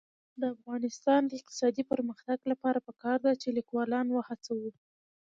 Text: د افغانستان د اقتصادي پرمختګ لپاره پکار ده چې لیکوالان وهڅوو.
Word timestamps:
د 0.41 0.41
افغانستان 0.55 1.21
د 1.25 1.31
اقتصادي 1.39 1.83
پرمختګ 1.91 2.39
لپاره 2.51 2.79
پکار 2.87 3.17
ده 3.25 3.31
چې 3.41 3.47
لیکوالان 3.57 4.07
وهڅوو. 4.11 4.71